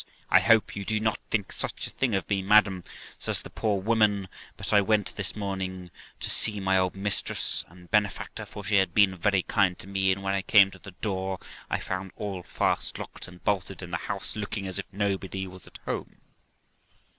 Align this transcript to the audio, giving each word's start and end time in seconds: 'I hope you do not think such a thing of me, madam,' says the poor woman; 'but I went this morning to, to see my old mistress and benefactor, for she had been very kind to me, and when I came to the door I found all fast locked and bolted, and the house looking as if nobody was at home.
'I 0.31 0.39
hope 0.39 0.75
you 0.75 0.83
do 0.83 0.99
not 0.99 1.19
think 1.29 1.51
such 1.51 1.85
a 1.85 1.91
thing 1.91 2.15
of 2.15 2.27
me, 2.27 2.41
madam,' 2.41 2.83
says 3.19 3.43
the 3.43 3.51
poor 3.51 3.79
woman; 3.79 4.29
'but 4.57 4.73
I 4.73 4.81
went 4.81 5.15
this 5.15 5.35
morning 5.35 5.91
to, 6.21 6.27
to 6.27 6.35
see 6.35 6.59
my 6.59 6.75
old 6.75 6.95
mistress 6.95 7.63
and 7.67 7.91
benefactor, 7.91 8.47
for 8.47 8.63
she 8.63 8.77
had 8.77 8.95
been 8.95 9.15
very 9.15 9.43
kind 9.43 9.77
to 9.77 9.85
me, 9.85 10.11
and 10.11 10.23
when 10.23 10.33
I 10.33 10.41
came 10.41 10.71
to 10.71 10.79
the 10.79 10.89
door 11.01 11.37
I 11.69 11.77
found 11.77 12.13
all 12.15 12.41
fast 12.41 12.97
locked 12.97 13.27
and 13.27 13.43
bolted, 13.43 13.83
and 13.83 13.93
the 13.93 13.97
house 14.09 14.35
looking 14.35 14.65
as 14.65 14.79
if 14.79 14.87
nobody 14.91 15.45
was 15.45 15.67
at 15.67 15.77
home. 15.85 16.15